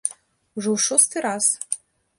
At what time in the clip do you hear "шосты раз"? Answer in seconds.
0.87-1.45